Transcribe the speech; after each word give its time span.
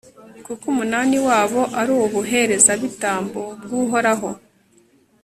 kuko 0.45 0.63
umunani 0.73 1.17
wabo 1.27 1.61
ari 1.79 1.89
ubuherezabitambo 2.05 3.41
bw'uhoraho 3.63 4.29